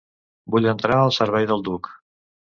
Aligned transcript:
Vull 0.55 0.67
entrar 0.71 0.95
al 1.01 1.13
servei 1.19 1.47
del 1.53 1.63
duc. 1.69 1.93